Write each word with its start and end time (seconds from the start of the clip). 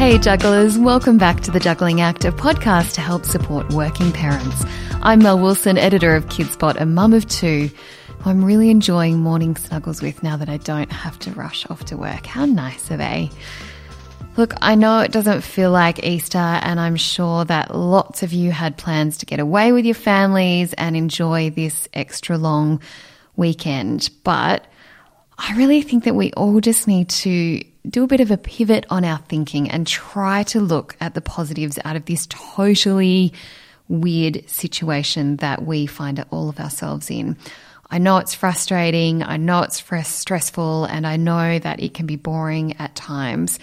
Hey, 0.00 0.16
jugglers, 0.16 0.78
welcome 0.78 1.18
back 1.18 1.42
to 1.42 1.50
the 1.50 1.60
Juggling 1.60 2.00
Act, 2.00 2.24
a 2.24 2.32
podcast 2.32 2.94
to 2.94 3.02
help 3.02 3.26
support 3.26 3.68
working 3.68 4.12
parents. 4.12 4.64
I'm 5.02 5.18
Mel 5.18 5.38
Wilson, 5.38 5.76
editor 5.76 6.16
of 6.16 6.24
Kidspot, 6.28 6.80
a 6.80 6.86
mum 6.86 7.12
of 7.12 7.28
two 7.28 7.68
I'm 8.24 8.42
really 8.42 8.70
enjoying 8.70 9.18
morning 9.18 9.56
snuggles 9.56 10.00
with 10.00 10.22
now 10.22 10.38
that 10.38 10.48
I 10.48 10.56
don't 10.56 10.90
have 10.90 11.18
to 11.18 11.32
rush 11.32 11.68
off 11.68 11.84
to 11.84 11.98
work. 11.98 12.24
How 12.24 12.46
nice 12.46 12.90
are 12.90 12.96
they? 12.96 13.28
Look, 14.38 14.54
I 14.62 14.74
know 14.74 15.00
it 15.00 15.12
doesn't 15.12 15.42
feel 15.42 15.70
like 15.70 16.02
Easter, 16.02 16.38
and 16.38 16.80
I'm 16.80 16.96
sure 16.96 17.44
that 17.44 17.76
lots 17.76 18.22
of 18.22 18.32
you 18.32 18.52
had 18.52 18.78
plans 18.78 19.18
to 19.18 19.26
get 19.26 19.38
away 19.38 19.70
with 19.70 19.84
your 19.84 19.94
families 19.94 20.72
and 20.72 20.96
enjoy 20.96 21.50
this 21.50 21.90
extra 21.92 22.38
long 22.38 22.80
weekend, 23.36 24.08
but 24.24 24.66
I 25.36 25.54
really 25.58 25.82
think 25.82 26.04
that 26.04 26.14
we 26.14 26.32
all 26.32 26.58
just 26.60 26.88
need 26.88 27.10
to 27.10 27.62
do 27.88 28.04
a 28.04 28.08
bit 28.08 28.20
of 28.20 28.30
a 28.30 28.36
pivot 28.36 28.84
on 28.90 29.04
our 29.04 29.18
thinking 29.18 29.70
and 29.70 29.86
try 29.86 30.42
to 30.44 30.60
look 30.60 30.96
at 31.00 31.14
the 31.14 31.20
positives 31.20 31.78
out 31.84 31.96
of 31.96 32.04
this 32.04 32.26
totally 32.28 33.32
weird 33.88 34.48
situation 34.48 35.36
that 35.36 35.64
we 35.64 35.86
find 35.86 36.24
all 36.30 36.48
of 36.48 36.60
ourselves 36.60 37.10
in. 37.10 37.36
I 37.90 37.98
know 37.98 38.18
it's 38.18 38.34
frustrating, 38.34 39.22
I 39.22 39.36
know 39.36 39.62
it's 39.62 39.82
stressful, 40.08 40.84
and 40.84 41.06
I 41.06 41.16
know 41.16 41.58
that 41.58 41.80
it 41.80 41.92
can 41.94 42.06
be 42.06 42.16
boring 42.16 42.76
at 42.78 42.94
times. 42.94 43.58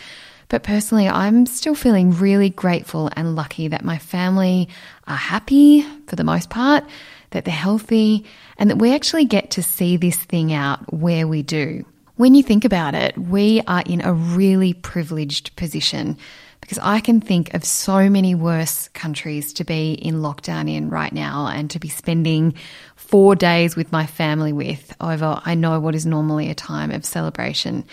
But 0.50 0.64
personally, 0.64 1.08
I'm 1.08 1.46
still 1.46 1.76
feeling 1.76 2.12
really 2.12 2.50
grateful 2.50 3.10
and 3.16 3.36
lucky 3.36 3.70
that 3.70 3.86
my 3.86 3.98
family 3.98 4.68
are 5.08 5.16
happy 5.16 5.86
for 6.08 6.16
the 6.16 6.24
most 6.24 6.50
part, 6.50 6.84
that 7.32 7.46
they're 7.46 7.54
healthy, 7.54 8.26
and 8.58 8.70
that 8.70 8.80
we 8.80 8.94
actually 8.94 9.26
get 9.26 9.52
to 9.52 9.64
see 9.64 9.96
this 9.96 10.18
thing 10.18 10.54
out 10.54 10.92
where 10.92 11.28
we 11.28 11.44
do. 11.44 11.86
When 12.18 12.34
you 12.34 12.42
think 12.42 12.66
about 12.66 12.96
it, 12.96 13.16
we 13.16 13.62
are 13.68 13.84
in 13.86 14.02
a 14.02 14.12
really 14.12 14.74
privileged 14.74 15.56
position 15.56 16.18
because 16.62 16.80
I 16.80 17.00
can 17.00 17.22
think 17.22 17.54
of 17.54 17.64
so 17.64 18.10
many 18.10 18.34
worse 18.34 18.88
countries 18.88 19.54
to 19.54 19.64
be 19.64 19.94
in 19.94 20.16
lockdown 20.16 20.68
in 20.68 20.90
right 20.90 21.14
now 21.14 21.46
and 21.46 21.70
to 21.70 21.78
be 21.78 21.90
spending 21.90 22.56
four 22.96 23.36
days 23.36 23.76
with 23.76 23.92
my 23.92 24.08
family 24.08 24.52
with 24.52 24.96
over, 25.00 25.40
I 25.46 25.54
know 25.54 25.80
what 25.80 25.94
is 25.94 26.08
normally 26.08 26.50
a 26.50 26.56
time 26.56 26.90
of 26.90 27.06
celebration. 27.06 27.86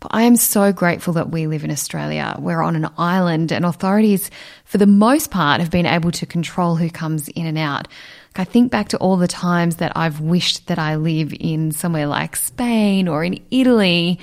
But 0.00 0.12
I 0.12 0.22
am 0.22 0.36
so 0.36 0.72
grateful 0.72 1.14
that 1.14 1.30
we 1.30 1.46
live 1.46 1.64
in 1.64 1.70
Australia. 1.70 2.36
We're 2.38 2.62
on 2.62 2.76
an 2.76 2.88
island, 2.96 3.50
and 3.50 3.64
authorities, 3.64 4.30
for 4.64 4.78
the 4.78 4.86
most 4.86 5.30
part, 5.30 5.60
have 5.60 5.70
been 5.70 5.86
able 5.86 6.12
to 6.12 6.26
control 6.26 6.76
who 6.76 6.88
comes 6.88 7.28
in 7.28 7.46
and 7.46 7.58
out. 7.58 7.88
I 8.36 8.44
think 8.44 8.70
back 8.70 8.88
to 8.90 8.98
all 8.98 9.16
the 9.16 9.26
times 9.26 9.76
that 9.76 9.96
I've 9.96 10.20
wished 10.20 10.68
that 10.68 10.78
I 10.78 10.94
live 10.94 11.34
in 11.40 11.72
somewhere 11.72 12.06
like 12.06 12.36
Spain 12.36 13.08
or 13.08 13.24
in 13.24 13.42
Italy, 13.50 14.20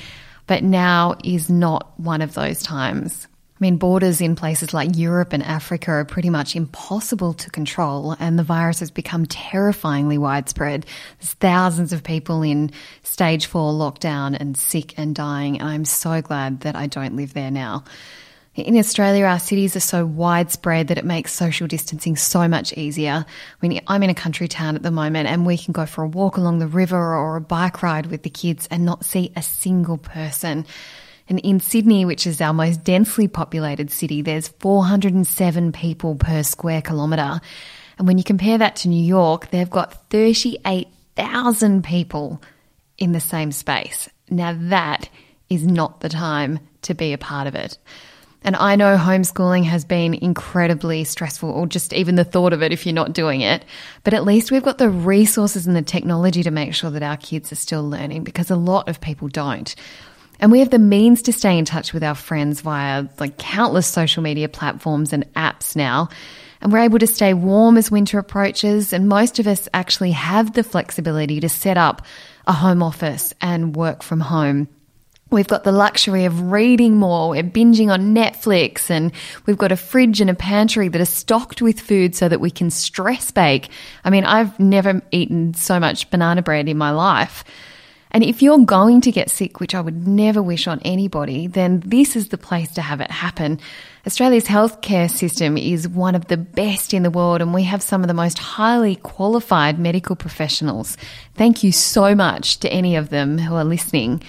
but 0.47 0.63
now 0.63 1.17
is 1.23 1.49
not 1.49 1.99
one 1.99 2.21
of 2.21 2.33
those 2.33 2.63
times. 2.63 3.27
I 3.55 3.57
mean, 3.61 3.77
borders 3.77 4.19
in 4.19 4.35
places 4.35 4.73
like 4.73 4.97
Europe 4.97 5.31
and 5.31 5.41
Africa 5.41 5.91
are 5.91 6.03
pretty 6.03 6.29
much 6.29 6.57
impossible 6.57 7.33
to 7.35 7.49
control, 7.49 8.13
and 8.19 8.37
the 8.37 8.43
virus 8.43 8.81
has 8.81 8.91
become 8.91 9.25
terrifyingly 9.25 10.17
widespread. 10.17 10.85
There's 11.19 11.33
thousands 11.35 11.93
of 11.93 12.03
people 12.03 12.41
in 12.41 12.71
stage 13.03 13.45
four 13.45 13.71
lockdown 13.71 14.35
and 14.37 14.57
sick 14.57 14.99
and 14.99 15.15
dying, 15.15 15.61
and 15.61 15.69
I'm 15.69 15.85
so 15.85 16.21
glad 16.21 16.61
that 16.61 16.75
I 16.75 16.87
don't 16.87 17.15
live 17.15 17.33
there 17.33 17.49
now. 17.49 17.85
In 18.55 18.77
Australia, 18.77 19.23
our 19.23 19.39
cities 19.39 19.75
are 19.77 19.81
so 19.81 20.05
widespread 20.05 20.87
that 20.87 20.97
it 20.97 21.05
makes 21.05 21.31
social 21.31 21.67
distancing 21.67 22.17
so 22.17 22.49
much 22.49 22.73
easier. 22.73 23.25
I 23.25 23.67
mean, 23.67 23.81
I'm 23.87 24.03
in 24.03 24.09
a 24.09 24.15
country 24.15 24.47
town 24.47 24.75
at 24.75 24.83
the 24.83 24.91
moment 24.91 25.27
and 25.27 25.45
we 25.45 25.57
can 25.57 25.73
go 25.73 25.85
for 25.85 26.03
a 26.05 26.07
walk 26.07 26.37
along 26.37 26.59
the 26.59 26.67
river 26.67 26.97
or 26.97 27.35
a 27.35 27.41
bike 27.41 27.83
ride 27.83 28.05
with 28.05 28.23
the 28.23 28.29
kids 28.29 28.65
and 28.71 28.85
not 28.85 29.03
see 29.03 29.33
a 29.35 29.41
single 29.41 29.97
person. 29.97 30.65
And 31.27 31.39
in 31.39 31.59
Sydney, 31.59 32.05
which 32.05 32.27
is 32.27 32.39
our 32.39 32.53
most 32.53 32.83
densely 32.83 33.27
populated 33.27 33.91
city, 33.91 34.21
there's 34.21 34.47
407 34.47 35.71
people 35.71 36.15
per 36.15 36.43
square 36.43 36.81
kilometre. 36.81 37.41
And 37.97 38.07
when 38.07 38.17
you 38.17 38.23
compare 38.23 38.57
that 38.57 38.75
to 38.77 38.89
New 38.89 39.03
York, 39.03 39.49
they've 39.49 39.69
got 39.69 40.09
38,000 40.09 41.83
people 41.83 42.41
in 42.97 43.11
the 43.11 43.19
same 43.19 43.51
space. 43.51 44.09
Now, 44.29 44.55
that 44.69 45.09
is 45.49 45.65
not 45.65 46.01
the 46.01 46.09
time 46.09 46.59
to 46.83 46.93
be 46.93 47.13
a 47.13 47.17
part 47.17 47.47
of 47.47 47.55
it. 47.55 47.77
And 48.43 48.55
I 48.55 48.75
know 48.75 48.95
homeschooling 48.95 49.63
has 49.63 49.83
been 49.83 50.13
incredibly 50.13 51.03
stressful, 51.03 51.49
or 51.49 51.65
just 51.65 51.93
even 51.93 52.13
the 52.13 52.23
thought 52.23 52.53
of 52.53 52.61
it 52.61 52.71
if 52.71 52.85
you're 52.85 52.93
not 52.93 53.13
doing 53.13 53.41
it. 53.41 53.65
But 54.03 54.13
at 54.13 54.23
least 54.23 54.51
we've 54.51 54.61
got 54.61 54.77
the 54.77 54.89
resources 54.89 55.65
and 55.65 55.75
the 55.75 55.81
technology 55.81 56.43
to 56.43 56.51
make 56.51 56.75
sure 56.75 56.91
that 56.91 57.01
our 57.01 57.17
kids 57.17 57.51
are 57.51 57.55
still 57.55 57.89
learning 57.89 58.23
because 58.23 58.51
a 58.51 58.55
lot 58.55 58.87
of 58.87 59.01
people 59.01 59.29
don't. 59.29 59.73
And 60.39 60.51
we 60.51 60.59
have 60.59 60.69
the 60.69 60.79
means 60.79 61.21
to 61.23 61.33
stay 61.33 61.57
in 61.57 61.65
touch 61.65 61.93
with 61.93 62.03
our 62.03 62.15
friends 62.15 62.61
via 62.61 63.05
like 63.19 63.37
countless 63.37 63.87
social 63.87 64.23
media 64.23 64.49
platforms 64.49 65.13
and 65.13 65.31
apps 65.33 65.75
now. 65.75 66.09
And 66.61 66.71
we're 66.71 66.79
able 66.79 66.99
to 66.99 67.07
stay 67.07 67.33
warm 67.33 67.77
as 67.77 67.91
winter 67.91 68.19
approaches. 68.19 68.93
And 68.93 69.07
most 69.07 69.39
of 69.39 69.47
us 69.47 69.69
actually 69.73 70.11
have 70.11 70.53
the 70.53 70.63
flexibility 70.63 71.39
to 71.39 71.49
set 71.49 71.77
up 71.77 72.05
a 72.47 72.53
home 72.53 72.83
office 72.83 73.33
and 73.41 73.75
work 73.75 74.03
from 74.03 74.19
home. 74.19 74.67
We've 75.31 75.47
got 75.47 75.63
the 75.63 75.71
luxury 75.71 76.25
of 76.25 76.51
reading 76.51 76.97
more, 76.97 77.29
we're 77.29 77.43
binging 77.43 77.91
on 77.91 78.13
Netflix, 78.13 78.91
and 78.91 79.11
we've 79.47 79.57
got 79.57 79.71
a 79.71 79.75
fridge 79.75 80.21
and 80.21 80.29
a 80.29 80.35
pantry 80.35 80.87
that 80.87 81.01
are 81.01 81.05
stocked 81.05 81.63
with 81.63 81.79
food 81.79 82.15
so 82.15 82.29
that 82.29 82.39
we 82.39 82.51
can 82.51 82.69
stress 82.69 83.31
bake. 83.31 83.69
I 84.03 84.11
mean, 84.11 84.23
I've 84.23 84.57
never 84.59 85.01
eaten 85.11 85.55
so 85.55 85.79
much 85.79 86.11
banana 86.11 86.43
bread 86.43 86.69
in 86.69 86.77
my 86.77 86.91
life. 86.91 87.43
And 88.15 88.23
if 88.23 88.41
you're 88.41 88.59
going 88.59 89.01
to 89.01 89.11
get 89.11 89.29
sick, 89.29 89.59
which 89.59 89.75
I 89.75 89.81
would 89.81 90.07
never 90.07 90.41
wish 90.41 90.67
on 90.67 90.79
anybody, 90.85 91.47
then 91.47 91.81
this 91.85 92.15
is 92.15 92.29
the 92.29 92.37
place 92.37 92.71
to 92.75 92.81
have 92.81 93.01
it 93.01 93.11
happen. 93.11 93.59
Australia's 94.07 94.45
healthcare 94.45 95.11
system 95.11 95.57
is 95.57 95.85
one 95.85 96.15
of 96.15 96.27
the 96.27 96.37
best 96.37 96.93
in 96.93 97.03
the 97.03 97.09
world, 97.09 97.41
and 97.41 97.53
we 97.53 97.63
have 97.63 97.83
some 97.83 98.03
of 98.03 98.07
the 98.07 98.13
most 98.13 98.37
highly 98.37 98.95
qualified 98.95 99.79
medical 99.79 100.15
professionals. 100.15 100.95
Thank 101.33 101.61
you 101.61 101.73
so 101.73 102.15
much 102.15 102.59
to 102.59 102.71
any 102.71 102.95
of 102.95 103.09
them 103.09 103.37
who 103.37 103.53
are 103.53 103.65
listening. 103.65 104.23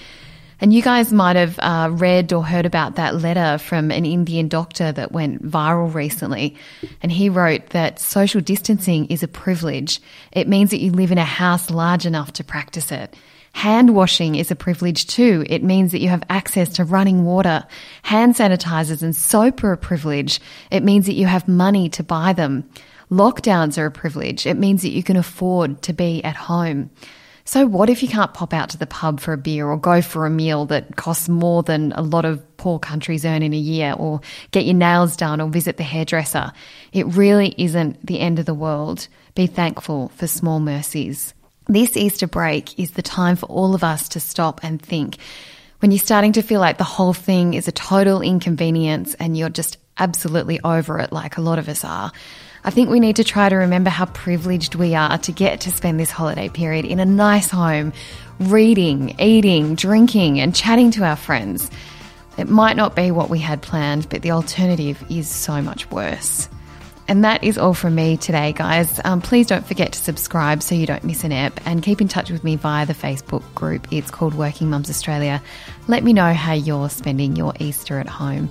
And 0.61 0.73
you 0.73 0.81
guys 0.81 1.13
might 1.13 1.37
have 1.37 1.59
uh, 1.59 1.91
read 1.93 2.33
or 2.33 2.43
heard 2.43 2.65
about 2.65 2.97
that 2.97 3.17
letter 3.17 3.59
from 3.59 3.91
an 3.91 4.07
Indian 4.07 4.49
doctor 4.49 4.91
that 4.91 5.13
went 5.13 5.45
viral 5.45 5.93
recently. 5.93 6.57
And 7.03 7.13
he 7.13 7.29
wrote 7.29 7.71
that 7.71 8.01
social 8.01 8.41
distancing 8.41 9.07
is 9.07 9.23
a 9.23 9.29
privilege. 9.29 10.01
It 10.33 10.49
means 10.49 10.71
that 10.71 10.81
you 10.81 10.93
live 10.93 11.13
in 11.13 11.19
a 11.19 11.25
house 11.25 11.71
large 11.71 12.07
enough 12.07 12.33
to 12.35 12.45
practice 12.45 12.91
it. 12.91 13.15
Hand 13.53 13.95
washing 13.95 14.35
is 14.35 14.51
a 14.51 14.57
privilege 14.57 15.07
too. 15.07 15.45
It 15.49 15.63
means 15.63 15.93
that 15.93 16.01
you 16.01 16.09
have 16.09 16.23
access 16.29 16.69
to 16.75 16.85
running 16.85 17.25
water. 17.25 17.67
Hand 18.03 18.35
sanitizers 18.35 19.03
and 19.03 19.17
soap 19.17 19.65
are 19.65 19.73
a 19.73 19.79
privilege. 19.79 20.41
It 20.71 20.83
means 20.83 21.07
that 21.07 21.15
you 21.15 21.27
have 21.27 21.49
money 21.49 21.89
to 21.91 22.03
buy 22.03 22.33
them. 22.35 22.69
Lockdowns 23.11 23.79
are 23.79 23.87
a 23.87 23.91
privilege. 23.91 24.47
It 24.47 24.59
means 24.59 24.83
that 24.83 24.91
you 24.91 25.03
can 25.03 25.17
afford 25.17 25.81
to 25.83 25.93
be 25.93 26.23
at 26.25 26.37
home. 26.37 26.91
So, 27.49 27.65
what 27.65 27.89
if 27.89 28.03
you 28.03 28.09
can't 28.09 28.35
pop 28.35 28.53
out 28.53 28.71
to 28.71 28.77
the 28.77 28.89
pub 28.89 29.21
for 29.21 29.33
a 29.33 29.39
beer 29.39 29.69
or 29.69 29.79
go 29.79 30.03
for 30.03 30.27
a 30.27 30.31
meal 30.31 30.67
that 30.67 30.97
costs 30.97 31.29
more 31.29 31.63
than 31.63 31.93
a 31.93 32.03
lot 32.03 32.25
of 32.25 32.43
poor 32.57 32.81
countries 32.81 33.25
earn 33.25 33.41
in 33.45 33.55
a 33.55 33.57
year 33.57 33.95
or 33.97 34.21
get 34.51 34.65
your 34.65 34.75
nails 34.75 35.17
done 35.17 35.41
or 35.41 35.49
visit 35.49 35.77
the 35.77 35.85
hairdresser? 35.85 36.53
It 36.93 37.07
really 37.07 37.55
isn't 37.57 38.05
the 38.05 38.19
end 38.19 38.41
of 38.41 38.47
the 38.47 38.53
world. 38.53 39.07
Be 39.37 39.47
thankful 39.47 40.09
for 40.17 40.27
small 40.27 40.59
mercies. 40.59 41.35
This 41.69 41.97
Easter 41.97 42.27
break 42.27 42.77
is 42.81 42.91
the 42.91 43.03
time 43.03 43.37
for 43.37 43.47
all 43.47 43.77
of 43.77 43.85
us 43.85 44.09
to 44.11 44.21
stop 44.21 44.65
and 44.65 44.83
think. 44.83 45.17
When 45.79 45.93
you're 45.93 46.01
starting 46.01 46.33
to 46.33 46.43
feel 46.43 46.61
like 46.61 46.79
the 46.79 46.85
whole 46.85 47.13
thing 47.13 47.55
is 47.55 47.69
a 47.69 47.73
total 47.73 48.23
inconvenience 48.23 49.15
and 49.15 49.39
you're 49.39 49.51
just 49.51 49.79
absolutely 49.99 50.61
over 50.63 50.99
it, 50.99 51.13
like 51.13 51.37
a 51.37 51.41
lot 51.41 51.59
of 51.59 51.69
us 51.69 51.85
are, 51.85 52.13
I 52.65 52.71
think 52.71 52.91
we 52.91 52.99
need 52.99 53.17
to 53.17 53.25
try 53.25 53.49
to 53.49 53.55
remember 53.55 53.91
how 53.91 54.07
privileged 54.07 54.75
we 54.75 54.97
are 54.97 55.19
to 55.19 55.33
get 55.33 55.61
to 55.61 55.71
spend 55.71 56.01
this 56.01 56.11
holiday 56.11 56.49
period 56.49 56.85
in 56.85 56.99
a 56.99 57.05
nice 57.05 57.49
home, 57.49 57.93
reading, 58.41 59.15
eating, 59.21 59.77
drinking, 59.77 60.41
and 60.41 60.53
chatting 60.53 60.91
to 60.93 61.05
our 61.05 61.15
friends. 61.15 61.71
It 62.37 62.49
might 62.49 62.77
not 62.77 62.97
be 62.97 63.13
what 63.13 63.31
we 63.31 63.39
had 63.39 63.63
planned, 63.63 64.09
but 64.09 64.23
the 64.23 64.33
alternative 64.33 65.03
is 65.09 65.29
so 65.29 65.63
much 65.63 65.89
worse. 65.93 66.49
And 67.09 67.25
that 67.25 67.45
is 67.45 67.57
all 67.57 67.73
from 67.73 67.95
me 67.95 68.17
today, 68.17 68.53
guys. 68.53 69.01
Um, 69.05 69.23
please 69.23 69.47
don't 69.47 69.65
forget 69.65 69.93
to 69.93 69.99
subscribe 69.99 70.61
so 70.61 70.75
you 70.75 70.87
don't 70.87 71.05
miss 71.05 71.23
an 71.23 71.31
ep 71.31 71.61
and 71.65 71.85
keep 71.85 72.01
in 72.01 72.09
touch 72.09 72.31
with 72.31 72.43
me 72.43 72.57
via 72.57 72.85
the 72.85 72.95
Facebook 72.95 73.45
group. 73.55 73.87
It's 73.93 74.11
called 74.11 74.35
Working 74.35 74.71
Mums 74.71 74.91
Australia. 74.91 75.41
Let 75.87 76.03
me 76.03 76.13
know 76.13 76.33
how 76.33 76.55
you're 76.55 76.91
spending 76.91 77.37
your 77.37 77.55
Easter 77.61 78.01
at 78.01 78.09
home. 78.09 78.51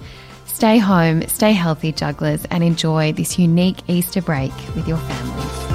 Stay 0.55 0.77
home, 0.77 1.21
stay 1.27 1.51
healthy, 1.51 1.91
jugglers, 1.91 2.45
and 2.45 2.63
enjoy 2.63 3.11
this 3.11 3.37
unique 3.37 3.75
Easter 3.89 4.21
break 4.21 4.53
with 4.73 4.87
your 4.87 4.95
families. 4.95 5.74